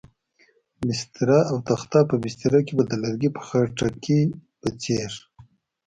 [0.85, 4.19] بستره او تخته، په بستره کې به د لرګي په خټکي
[4.61, 5.11] په څېر.